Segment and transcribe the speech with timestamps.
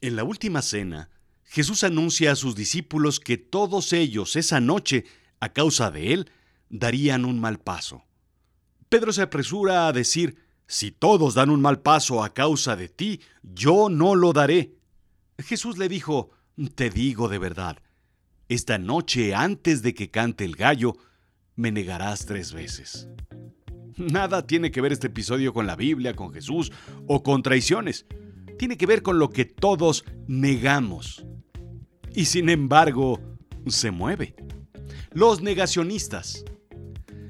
[0.00, 1.10] En la última cena,
[1.44, 5.04] Jesús anuncia a sus discípulos que todos ellos esa noche,
[5.40, 6.30] a causa de él,
[6.70, 8.04] darían un mal paso.
[8.88, 10.36] Pedro se apresura a decir,
[10.66, 14.76] si todos dan un mal paso a causa de ti, yo no lo daré.
[15.38, 16.30] Jesús le dijo,
[16.74, 17.82] te digo de verdad,
[18.48, 20.96] esta noche antes de que cante el gallo,
[21.56, 23.08] me negarás tres veces.
[23.96, 26.72] Nada tiene que ver este episodio con la Biblia, con Jesús
[27.06, 28.06] o con traiciones.
[28.60, 31.24] Tiene que ver con lo que todos negamos.
[32.14, 33.18] Y sin embargo,
[33.66, 34.34] se mueve.
[35.12, 36.44] Los negacionistas.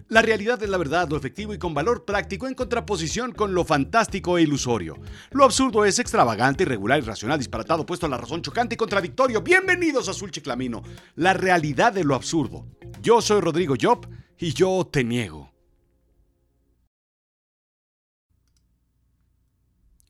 [0.09, 3.65] La realidad es la verdad, lo efectivo y con valor práctico en contraposición con lo
[3.65, 4.99] fantástico e ilusorio.
[5.31, 9.41] Lo absurdo es extravagante, irregular, irracional, disparatado, puesto a la razón, chocante y contradictorio.
[9.41, 10.83] Bienvenidos a Azul Chiclamino,
[11.15, 12.67] la realidad de lo absurdo.
[13.03, 14.05] Yo soy Rodrigo Job
[14.37, 15.53] y yo te niego.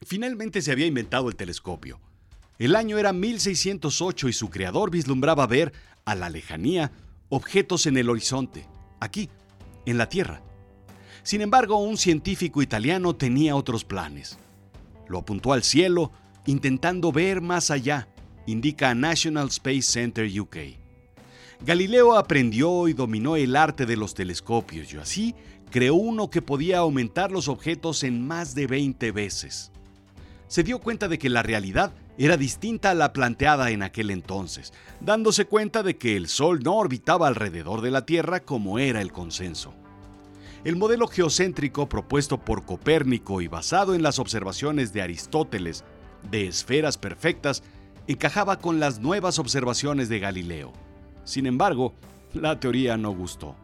[0.05, 1.99] Finalmente se había inventado el telescopio.
[2.57, 5.73] El año era 1608 y su creador vislumbraba ver,
[6.05, 6.91] a la lejanía,
[7.29, 8.67] objetos en el horizonte,
[8.99, 9.29] aquí,
[9.85, 10.41] en la Tierra.
[11.23, 14.37] Sin embargo, un científico italiano tenía otros planes.
[15.07, 16.11] Lo apuntó al cielo,
[16.45, 18.07] intentando ver más allá,
[18.47, 20.57] indica National Space Center UK.
[21.63, 25.35] Galileo aprendió y dominó el arte de los telescopios y así
[25.69, 29.70] creó uno que podía aumentar los objetos en más de 20 veces.
[30.51, 34.73] Se dio cuenta de que la realidad era distinta a la planteada en aquel entonces,
[34.99, 39.13] dándose cuenta de que el Sol no orbitaba alrededor de la Tierra como era el
[39.13, 39.73] consenso.
[40.65, 45.85] El modelo geocéntrico propuesto por Copérnico y basado en las observaciones de Aristóteles
[46.29, 47.63] de esferas perfectas
[48.07, 50.73] encajaba con las nuevas observaciones de Galileo.
[51.23, 51.93] Sin embargo,
[52.33, 53.55] la teoría no gustó.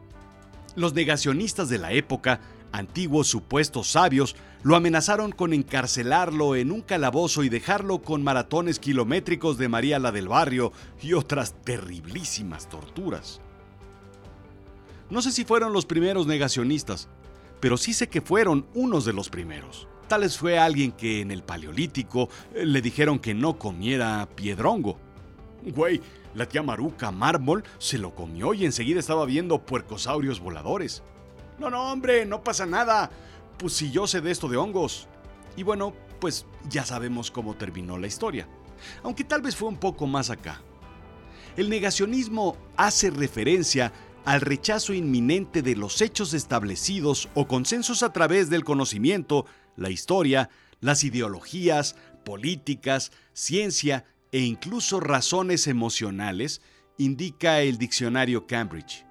[0.77, 2.39] Los negacionistas de la época,
[2.71, 9.57] antiguos supuestos sabios, lo amenazaron con encarcelarlo en un calabozo y dejarlo con maratones kilométricos
[9.57, 13.41] de María la del Barrio y otras terriblísimas torturas.
[15.09, 17.07] No sé si fueron los primeros negacionistas,
[17.59, 19.87] pero sí sé que fueron unos de los primeros.
[20.07, 24.97] Tales fue alguien que en el Paleolítico eh, le dijeron que no comiera piedrongo.
[25.63, 26.01] Güey,
[26.33, 31.03] la tía Maruca Mármol se lo comió y enseguida estaba viendo puercosaurios voladores.
[31.59, 33.09] No, no, hombre, no pasa nada.
[33.57, 35.07] Pues si yo sé de esto de hongos.
[35.55, 38.47] Y bueno, pues ya sabemos cómo terminó la historia.
[39.03, 40.61] Aunque tal vez fue un poco más acá.
[41.55, 43.91] El negacionismo hace referencia
[44.25, 49.45] al rechazo inminente de los hechos establecidos o consensos a través del conocimiento,
[49.75, 50.49] la historia,
[50.81, 56.61] las ideologías, políticas, ciencia e incluso razones emocionales,
[56.97, 59.06] indica el diccionario Cambridge.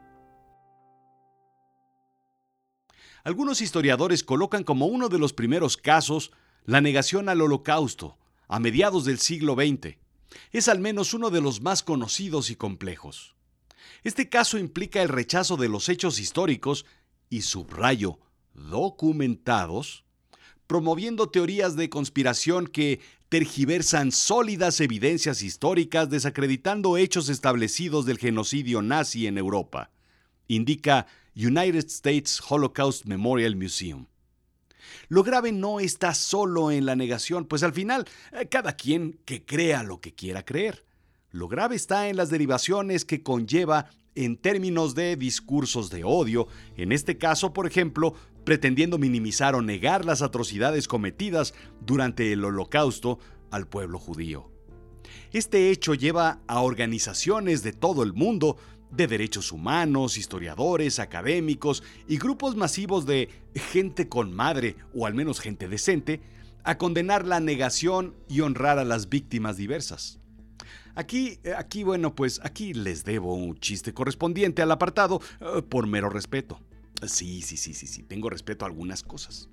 [3.26, 6.30] Algunos historiadores colocan como uno de los primeros casos
[6.64, 8.16] la negación al holocausto,
[8.46, 9.96] a mediados del siglo XX.
[10.52, 13.34] Es al menos uno de los más conocidos y complejos.
[14.04, 16.86] Este caso implica el rechazo de los hechos históricos
[17.28, 18.20] y subrayo
[18.54, 20.04] documentados,
[20.68, 29.26] promoviendo teorías de conspiración que tergiversan sólidas evidencias históricas desacreditando hechos establecidos del genocidio nazi
[29.26, 29.90] en Europa,
[30.46, 34.06] indica United States Holocaust Memorial Museum.
[35.08, 39.44] Lo grave no está solo en la negación, pues al final eh, cada quien que
[39.44, 40.84] crea lo que quiera creer.
[41.30, 46.90] Lo grave está en las derivaciones que conlleva en términos de discursos de odio, en
[46.90, 48.14] este caso, por ejemplo,
[48.44, 53.18] pretendiendo minimizar o negar las atrocidades cometidas durante el holocausto
[53.50, 54.50] al pueblo judío.
[55.32, 58.56] Este hecho lleva a organizaciones de todo el mundo,
[58.96, 65.40] de derechos humanos, historiadores, académicos y grupos masivos de gente con madre, o al menos
[65.40, 66.20] gente decente,
[66.64, 70.18] a condenar la negación y honrar a las víctimas diversas.
[70.94, 75.86] Aquí, eh, aquí, bueno, pues aquí les debo un chiste correspondiente al apartado eh, por
[75.86, 76.58] mero respeto.
[77.06, 79.50] Sí, sí, sí, sí, sí, tengo respeto a algunas cosas.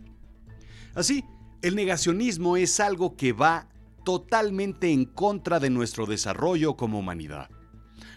[0.95, 1.25] Así,
[1.61, 3.67] el negacionismo es algo que va
[4.05, 7.49] totalmente en contra de nuestro desarrollo como humanidad.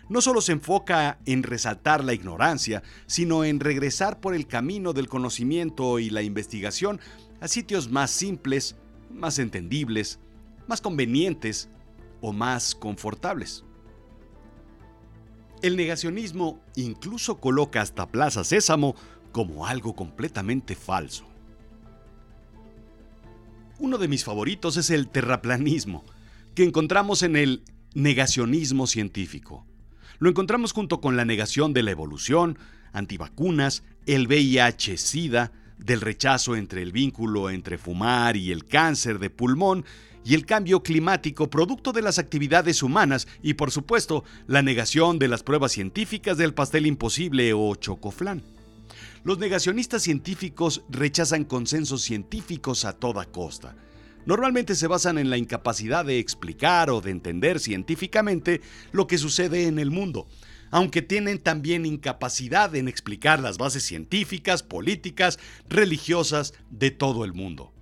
[0.09, 5.09] No solo se enfoca en resaltar la ignorancia, sino en regresar por el camino del
[5.09, 7.01] conocimiento y la investigación
[7.41, 8.77] a sitios más simples,
[9.11, 10.21] más entendibles,
[10.69, 11.69] más convenientes
[12.21, 13.65] o más confortables.
[15.63, 18.95] El negacionismo incluso coloca hasta Plaza Sésamo
[19.33, 21.27] como algo completamente falso.
[23.79, 26.05] Uno de mis favoritos es el terraplanismo,
[26.55, 27.65] que encontramos en el
[27.95, 29.67] negacionismo científico.
[30.19, 32.59] Lo encontramos junto con la negación de la evolución,
[32.93, 39.85] antivacunas, el VIH-Sida, del rechazo entre el vínculo entre fumar y el cáncer de pulmón
[40.25, 45.29] y el cambio climático producto de las actividades humanas y por supuesto la negación de
[45.29, 48.43] las pruebas científicas del pastel imposible o chocoflán.
[49.23, 53.77] Los negacionistas científicos rechazan consensos científicos a toda costa.
[54.27, 59.69] Normalmente se basan en la incapacidad de explicar o de entender científicamente lo que sucede
[59.69, 60.27] en el mundo,
[60.73, 65.39] aunque tienen también incapacidad en explicar las bases científicas, políticas,
[65.69, 67.73] religiosas de todo el mundo.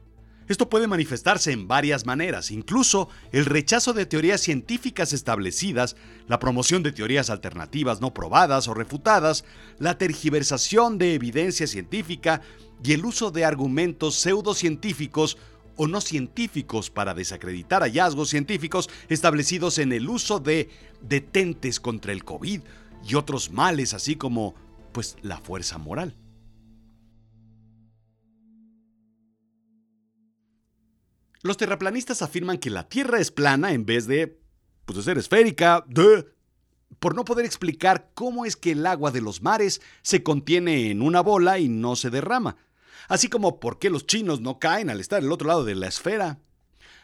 [0.46, 5.97] Esto puede manifestarse en varias maneras, incluso el rechazo de teorías científicas establecidas,
[6.29, 9.47] la promoción de teorías alternativas no probadas o refutadas,
[9.79, 12.43] la tergiversación de evidencia científica
[12.85, 15.38] y el uso de argumentos pseudocientíficos
[15.76, 22.25] o no científicos para desacreditar hallazgos científicos establecidos en el uso de detentes contra el
[22.25, 22.61] COVID
[23.06, 24.55] y otros males, así como
[24.93, 26.17] pues la fuerza moral.
[31.43, 34.41] Los terraplanistas afirman que la Tierra es plana en vez de,
[34.87, 36.26] pues, de ser esférica, de,
[36.99, 41.03] por no poder explicar cómo es que el agua de los mares se contiene en
[41.03, 42.56] una bola y no se derrama,
[43.08, 45.88] así como por qué los chinos no caen al estar al otro lado de la
[45.88, 46.38] esfera.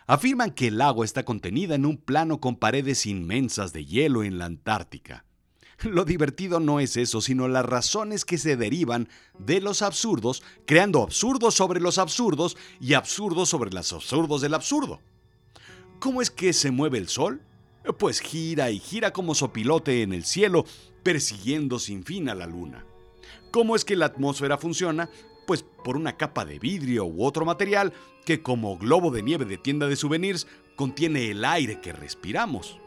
[0.07, 4.39] Afirman que el agua está contenida en un plano con paredes inmensas de hielo en
[4.39, 5.25] la Antártica.
[5.83, 9.09] Lo divertido no es eso, sino las razones que se derivan
[9.39, 15.01] de los absurdos, creando absurdos sobre los absurdos y absurdos sobre los absurdos del absurdo.
[15.99, 17.41] ¿Cómo es que se mueve el sol?
[17.99, 20.67] Pues gira y gira como sopilote en el cielo,
[21.03, 22.85] persiguiendo sin fin a la luna.
[23.51, 25.09] ¿Cómo es que la atmósfera funciona?
[25.47, 27.93] Pues por una capa de vidrio u otro material
[28.25, 30.47] que como globo de nieve de tienda de souvenirs
[30.77, 32.79] contiene el aire que respiramos.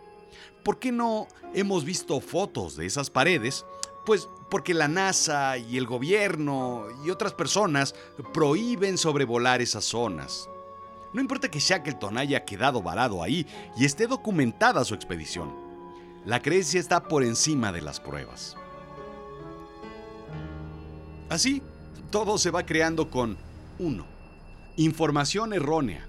[0.64, 3.66] ¿Por qué no hemos visto fotos de esas paredes?
[4.06, 7.96] Pues porque la NASA y el gobierno y otras personas
[8.34, 10.50] prohíben sobrevolar esas zonas.
[11.14, 13.46] No importa que Shackleton haya quedado varado ahí
[13.78, 15.54] y esté documentada su expedición.
[16.26, 18.56] La creencia está por encima de las pruebas.
[21.30, 21.62] Así,
[22.14, 23.38] todo se va creando con
[23.80, 24.06] 1.
[24.76, 26.08] Información errónea.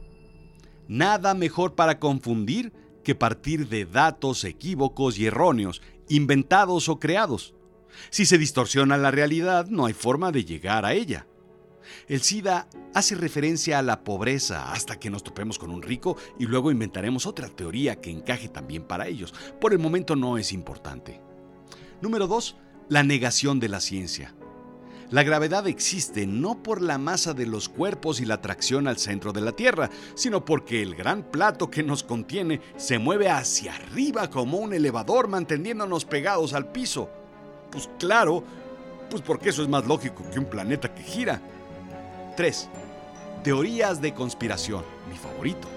[0.87, 5.81] Nada mejor para confundir que partir de datos equívocos y erróneos,
[6.11, 7.55] inventados o creados.
[8.11, 11.27] Si se distorsiona la realidad, no hay forma de llegar a ella.
[12.07, 16.45] El SIDA hace referencia a la pobreza hasta que nos topemos con un rico y
[16.45, 19.33] luego inventaremos otra teoría que encaje también para ellos.
[19.59, 21.23] Por el momento no es importante.
[22.03, 22.57] Número 2.
[22.91, 24.35] La negación de la ciencia.
[25.11, 29.33] La gravedad existe no por la masa de los cuerpos y la atracción al centro
[29.33, 34.31] de la Tierra, sino porque el gran plato que nos contiene se mueve hacia arriba
[34.31, 37.11] como un elevador manteniéndonos pegados al piso.
[37.71, 38.43] Pues claro,
[39.11, 41.41] pues porque eso es más lógico que un planeta que gira.
[42.37, 42.69] 3.
[43.43, 45.69] Teorías de conspiración, mi favorito.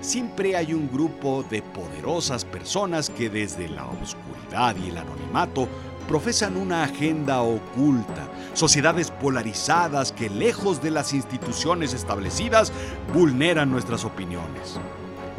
[0.00, 5.68] Siempre hay un grupo de poderosas personas que desde la oscuridad y el anonimato
[6.02, 12.72] profesan una agenda oculta, sociedades polarizadas que lejos de las instituciones establecidas
[13.12, 14.78] vulneran nuestras opiniones.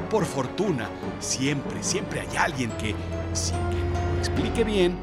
[0.09, 0.89] Por fortuna,
[1.19, 2.95] siempre, siempre hay alguien que,
[3.33, 4.95] sin que lo explique bien,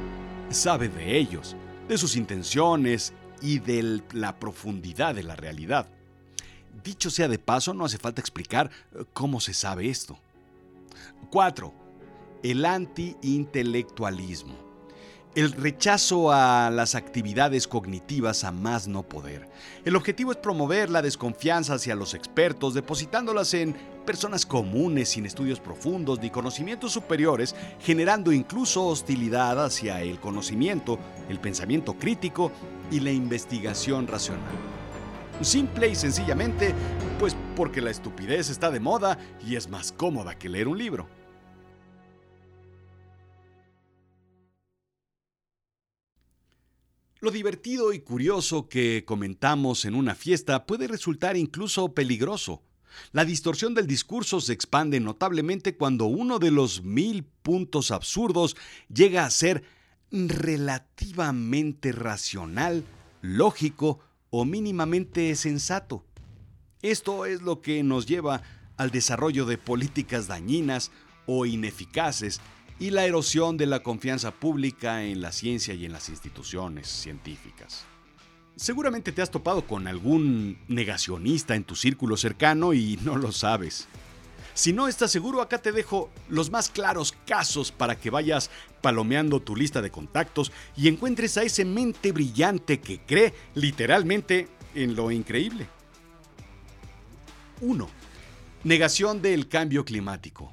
[0.51, 1.57] sabe de ellos,
[1.89, 5.87] de sus intenciones y de la profundidad de la realidad.
[6.85, 10.19] Dicho sea de paso, no hace falta explicar eh, cómo se sabe esto.
[11.31, 11.73] 4.
[12.43, 14.70] El anti-intelectualismo.
[15.37, 19.49] El rechazo a las actividades cognitivas a más no poder.
[19.85, 25.61] El objetivo es promover la desconfianza hacia los expertos, depositándolas en personas comunes sin estudios
[25.61, 32.51] profundos ni conocimientos superiores, generando incluso hostilidad hacia el conocimiento, el pensamiento crítico
[32.91, 34.51] y la investigación racional.
[35.43, 36.75] Simple y sencillamente,
[37.21, 41.20] pues porque la estupidez está de moda y es más cómoda que leer un libro.
[47.23, 52.63] Lo divertido y curioso que comentamos en una fiesta puede resultar incluso peligroso.
[53.13, 58.57] La distorsión del discurso se expande notablemente cuando uno de los mil puntos absurdos
[58.89, 59.63] llega a ser
[60.11, 62.85] relativamente racional,
[63.21, 64.01] lógico
[64.31, 66.07] o mínimamente sensato.
[66.81, 68.43] Esto es lo que nos lleva
[68.79, 70.91] al desarrollo de políticas dañinas
[71.27, 72.41] o ineficaces
[72.81, 77.85] y la erosión de la confianza pública en la ciencia y en las instituciones científicas.
[78.57, 83.87] Seguramente te has topado con algún negacionista en tu círculo cercano y no lo sabes.
[84.55, 89.41] Si no estás seguro, acá te dejo los más claros casos para que vayas palomeando
[89.41, 95.11] tu lista de contactos y encuentres a ese mente brillante que cree literalmente en lo
[95.11, 95.69] increíble.
[97.61, 97.89] 1.
[98.65, 100.53] Negación del cambio climático.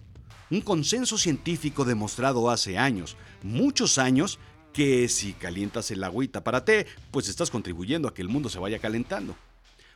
[0.50, 4.40] Un consenso científico demostrado hace años, muchos años,
[4.72, 8.60] que si calientas el agüita para té, pues estás contribuyendo a que el mundo se
[8.60, 9.36] vaya calentando.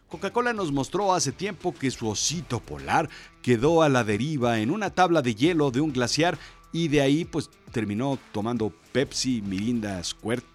[0.09, 3.09] Coca-Cola nos mostró hace tiempo que su osito polar
[3.41, 6.37] quedó a la deriva en una tabla de hielo de un glaciar
[6.73, 10.45] y de ahí pues terminó tomando Pepsi, Mirinda, Squirt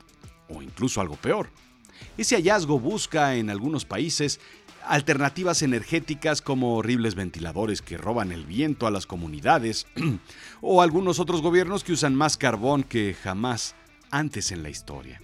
[0.50, 1.48] o incluso algo peor.
[2.18, 4.40] Ese hallazgo busca en algunos países
[4.86, 9.86] alternativas energéticas como horribles ventiladores que roban el viento a las comunidades
[10.60, 13.74] o algunos otros gobiernos que usan más carbón que jamás
[14.10, 15.20] antes en la historia.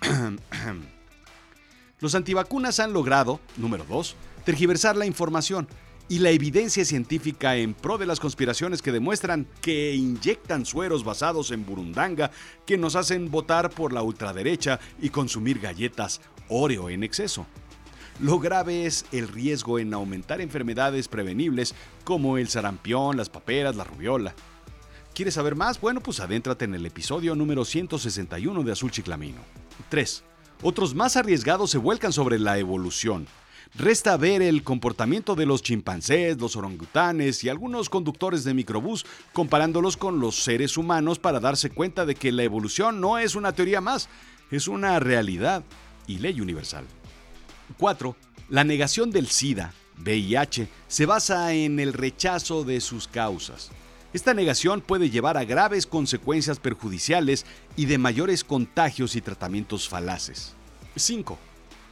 [2.00, 5.68] Los antivacunas han logrado, número 2, tergiversar la información
[6.08, 11.50] y la evidencia científica en pro de las conspiraciones que demuestran que inyectan sueros basados
[11.50, 12.30] en burundanga
[12.66, 17.46] que nos hacen votar por la ultraderecha y consumir galletas Oreo en exceso.
[18.22, 21.74] Lo grave es el riesgo en aumentar enfermedades prevenibles
[22.04, 24.34] como el sarampión, las paperas, la rubiola.
[25.14, 25.80] ¿Quieres saber más?
[25.80, 29.40] Bueno, pues adéntrate en el episodio número 161 de Azul Chiclamino.
[29.88, 30.22] 3.
[30.62, 33.26] Otros más arriesgados se vuelcan sobre la evolución.
[33.74, 39.96] Resta ver el comportamiento de los chimpancés, los orangutanes y algunos conductores de microbús comparándolos
[39.96, 43.80] con los seres humanos para darse cuenta de que la evolución no es una teoría
[43.80, 44.10] más,
[44.50, 45.64] es una realidad
[46.06, 46.84] y ley universal.
[47.78, 48.16] 4.
[48.48, 53.70] La negación del SIDA, VIH, se basa en el rechazo de sus causas.
[54.12, 57.46] Esta negación puede llevar a graves consecuencias perjudiciales
[57.76, 60.54] y de mayores contagios y tratamientos falaces.
[60.96, 61.38] 5.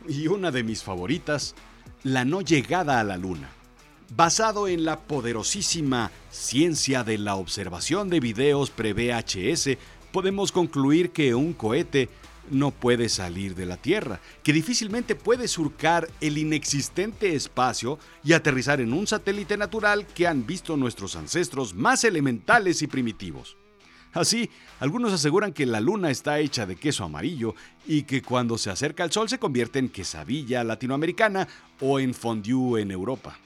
[0.08, 1.54] Y una de mis favoritas,
[2.02, 3.50] la no llegada a la Luna.
[4.16, 9.76] Basado en la poderosísima ciencia de la observación de videos pre-VHS,
[10.10, 12.08] podemos concluir que un cohete
[12.50, 18.80] no puede salir de la Tierra, que difícilmente puede surcar el inexistente espacio y aterrizar
[18.80, 23.56] en un satélite natural que han visto nuestros ancestros más elementales y primitivos.
[24.12, 24.50] Así,
[24.80, 27.54] algunos aseguran que la luna está hecha de queso amarillo
[27.86, 31.46] y que cuando se acerca al sol se convierte en quesadilla latinoamericana
[31.80, 33.38] o en fondue en Europa.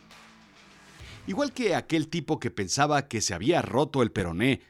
[1.26, 4.61] Igual que aquel tipo que pensaba que se había roto el peroné,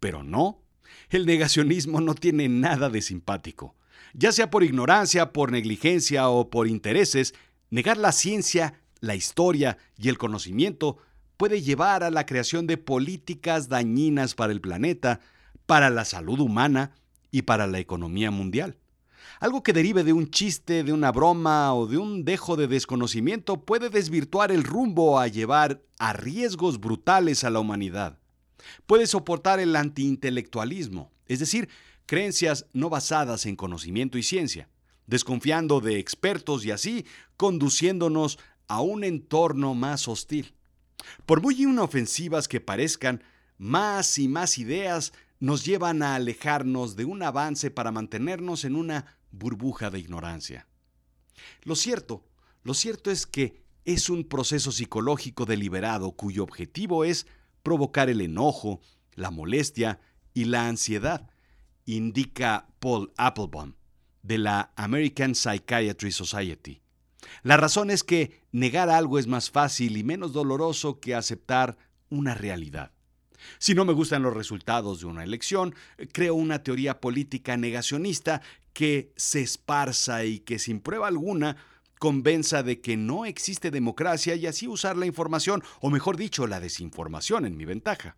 [0.00, 0.63] pero no,
[1.10, 3.74] el negacionismo no tiene nada de simpático.
[4.14, 7.34] Ya sea por ignorancia, por negligencia o por intereses,
[7.70, 10.98] negar la ciencia, la historia y el conocimiento
[11.36, 15.20] puede llevar a la creación de políticas dañinas para el planeta,
[15.66, 16.92] para la salud humana
[17.30, 18.78] y para la economía mundial.
[19.40, 23.62] Algo que derive de un chiste, de una broma o de un dejo de desconocimiento
[23.62, 28.18] puede desvirtuar el rumbo a llevar a riesgos brutales a la humanidad.
[28.86, 31.68] Puede soportar el antiintelectualismo, es decir,
[32.06, 34.68] creencias no basadas en conocimiento y ciencia,
[35.06, 37.06] desconfiando de expertos y así
[37.36, 40.54] conduciéndonos a un entorno más hostil.
[41.26, 43.22] Por muy inofensivas que parezcan,
[43.58, 49.18] más y más ideas nos llevan a alejarnos de un avance para mantenernos en una
[49.30, 50.66] burbuja de ignorancia.
[51.62, 52.24] Lo cierto,
[52.62, 57.26] lo cierto es que es un proceso psicológico deliberado cuyo objetivo es
[57.64, 58.80] provocar el enojo,
[59.14, 59.98] la molestia
[60.32, 61.28] y la ansiedad,
[61.86, 63.74] indica Paul Applebaum
[64.22, 66.80] de la American Psychiatry Society.
[67.42, 71.76] La razón es que negar algo es más fácil y menos doloroso que aceptar
[72.10, 72.92] una realidad.
[73.58, 75.74] Si no me gustan los resultados de una elección,
[76.12, 78.40] creo una teoría política negacionista
[78.72, 81.56] que se esparza y que sin prueba alguna
[81.98, 86.60] convenza de que no existe democracia y así usar la información, o mejor dicho, la
[86.60, 88.16] desinformación en mi ventaja.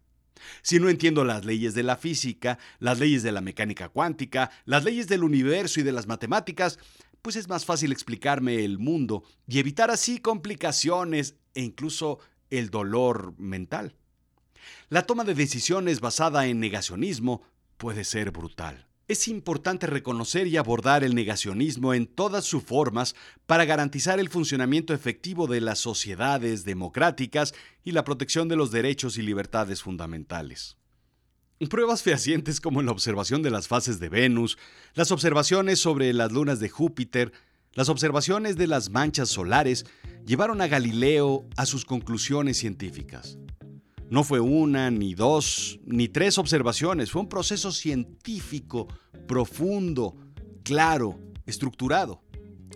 [0.63, 4.85] Si no entiendo las leyes de la física, las leyes de la mecánica cuántica, las
[4.85, 6.79] leyes del universo y de las matemáticas,
[7.23, 12.19] pues es más fácil explicarme el mundo y evitar así complicaciones e incluso
[12.51, 13.97] el dolor mental.
[14.89, 17.43] La toma de decisiones basada en negacionismo
[17.77, 18.87] puede ser brutal.
[19.09, 23.15] Es importante reconocer y abordar el negacionismo en todas sus formas
[23.47, 29.17] para garantizar el funcionamiento efectivo de las sociedades democráticas y la protección de los derechos
[29.17, 30.77] y libertades fundamentales.
[31.71, 34.59] Pruebas fehacientes como la observación de las fases de Venus,
[34.95, 37.33] las observaciones sobre las lunas de Júpiter,
[37.75, 39.87] las observaciones de las manchas solares
[40.27, 43.39] llevaron a Galileo a sus conclusiones científicas.
[44.09, 48.87] No fue una, ni dos, ni tres observaciones, fue un proceso científico
[49.27, 50.17] profundo,
[50.63, 52.23] claro, estructurado.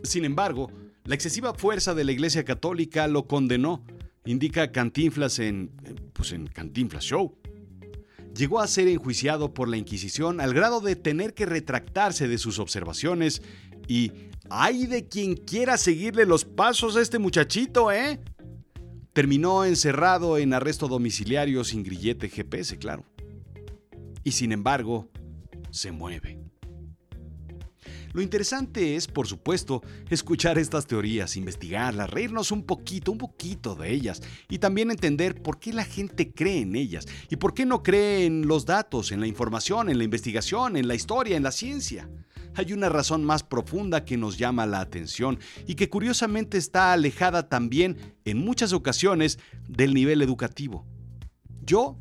[0.03, 0.73] Sin embargo,
[1.05, 3.85] la excesiva fuerza de la Iglesia Católica lo condenó,
[4.25, 5.71] indica Cantinflas en,
[6.13, 7.37] pues en Cantinflas Show.
[8.37, 12.59] Llegó a ser enjuiciado por la Inquisición al grado de tener que retractarse de sus
[12.59, 13.43] observaciones
[13.89, 14.13] y
[14.49, 18.21] ¡ay de quien quiera seguirle los pasos a este muchachito, eh!
[19.21, 23.05] Terminó encerrado en arresto domiciliario sin grillete GPS, claro.
[24.25, 25.11] Y sin embargo,
[25.71, 26.39] se mueve.
[28.15, 33.93] Lo interesante es, por supuesto, escuchar estas teorías, investigarlas, reírnos un poquito, un poquito de
[33.93, 37.83] ellas y también entender por qué la gente cree en ellas y por qué no
[37.83, 41.53] cree en los datos, en la información, en la investigación, en la historia, en la
[41.53, 42.09] ciencia.
[42.55, 47.49] Hay una razón más profunda que nos llama la atención y que curiosamente está alejada
[47.49, 49.39] también en muchas ocasiones
[49.69, 50.87] del nivel educativo.
[51.63, 51.99] Yo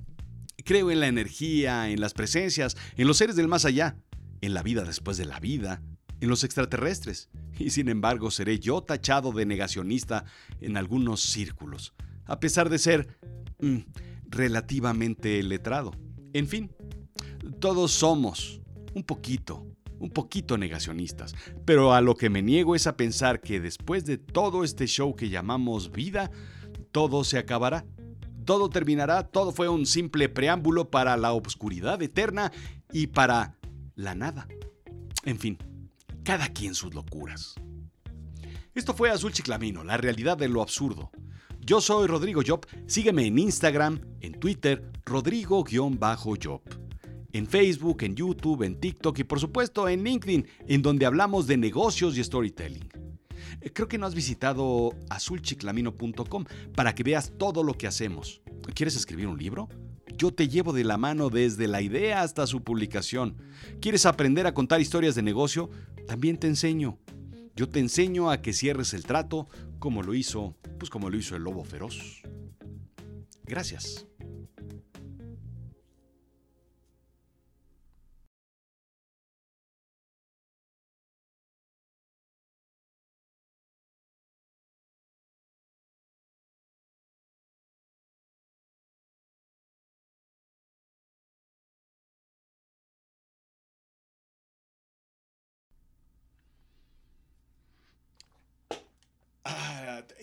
[0.66, 3.98] creo en la energía, en las presencias, en los seres del más allá,
[4.42, 5.82] en la vida después de la vida,
[6.22, 10.26] en los extraterrestres, y sin embargo seré yo tachado de negacionista
[10.60, 11.94] en algunos círculos,
[12.26, 13.08] a pesar de ser
[13.60, 13.80] mm,
[14.28, 15.92] relativamente letrado.
[16.34, 16.72] En fin,
[17.60, 18.62] todos somos
[18.94, 19.66] un poquito,
[20.00, 24.18] un poquito negacionistas, pero a lo que me niego es a pensar que después de
[24.18, 26.32] todo este show que llamamos vida,
[26.92, 27.86] todo se acabará.
[28.46, 32.52] Todo terminará, todo fue un simple preámbulo para la obscuridad eterna
[32.92, 33.58] y para
[33.96, 34.48] la nada.
[35.24, 35.58] En fin,
[36.24, 37.56] cada quien sus locuras.
[38.74, 41.12] Esto fue Azul Chiclamino, la realidad de lo absurdo.
[41.60, 46.62] Yo soy Rodrigo Job, sígueme en Instagram, en Twitter, Rodrigo-Job.
[47.32, 51.58] En Facebook, en YouTube, en TikTok y por supuesto en LinkedIn, en donde hablamos de
[51.58, 52.90] negocios y storytelling.
[53.62, 56.46] Eh, creo que no has visitado azulchiclamino.com
[56.76, 58.42] para que veas todo lo que hacemos.
[58.74, 59.70] ¿Quieres escribir un libro?
[60.18, 63.38] Yo te llevo de la mano desde la idea hasta su publicación.
[63.80, 65.70] ¿Quieres aprender a contar historias de negocio?
[66.08, 67.00] También te enseño.
[67.56, 69.48] Yo te enseño a que cierres el trato
[69.80, 72.22] como lo hizo, pues como lo hizo el lobo feroz.
[73.46, 74.09] Gracias.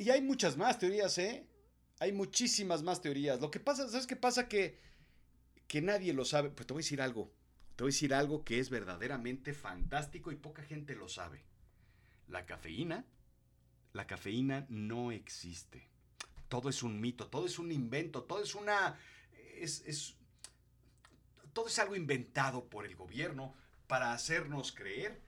[0.06, 1.48] Y hay muchas más teorías, ¿eh?
[1.98, 3.40] Hay muchísimas más teorías.
[3.40, 4.46] Lo que pasa, ¿sabes qué pasa?
[4.46, 4.78] Que,
[5.66, 6.50] que nadie lo sabe.
[6.50, 7.32] Pues te voy a decir algo.
[7.74, 11.42] Te voy a decir algo que es verdaderamente fantástico y poca gente lo sabe.
[12.28, 13.04] La cafeína,
[13.94, 15.88] la cafeína no existe.
[16.48, 18.96] Todo es un mito, todo es un invento, todo es una...
[19.58, 20.14] Es, es,
[21.52, 23.56] todo es algo inventado por el gobierno
[23.88, 25.20] para hacernos creer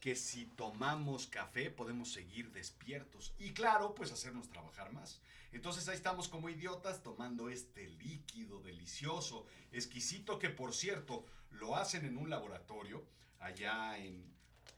[0.00, 5.20] que si tomamos café podemos seguir despiertos y claro, pues hacernos trabajar más.
[5.52, 12.04] Entonces ahí estamos como idiotas tomando este líquido delicioso, exquisito que por cierto lo hacen
[12.04, 13.04] en un laboratorio
[13.40, 14.24] allá en,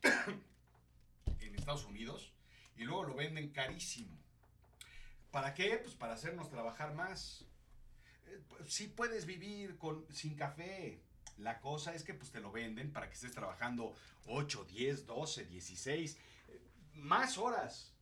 [1.40, 2.33] en Estados Unidos
[2.76, 4.16] y luego lo venden carísimo.
[5.31, 5.78] ¿Para qué?
[5.78, 7.44] Pues para hacernos trabajar más.
[8.26, 11.02] Eh, si puedes vivir con, sin café,
[11.38, 13.94] la cosa es que pues te lo venden para que estés trabajando
[14.27, 16.18] 8, 10, 12, 16,
[16.94, 17.94] más horas.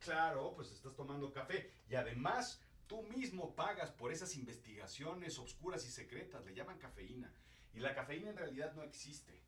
[0.00, 5.90] Claro, pues estás tomando café y además tú mismo pagas por esas investigaciones obscuras y
[5.90, 7.32] secretas, le llaman cafeína.
[7.72, 9.40] Y la cafeína en realidad no existe.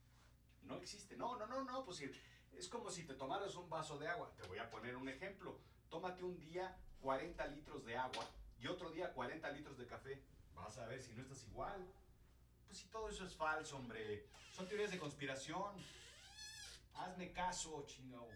[0.63, 1.17] No existe.
[1.17, 2.03] No, no, no, no, pues
[2.57, 4.33] es como si te tomaras un vaso de agua.
[4.37, 5.59] Te voy a poner un ejemplo.
[5.89, 10.23] Tómate un día 40 litros de agua y otro día 40 litros de café.
[10.55, 11.87] Vas a ver si no estás igual.
[12.67, 14.27] Pues si todo eso es falso, hombre.
[14.53, 15.75] Son teorías de conspiración.
[16.95, 18.27] Hazme caso, chino.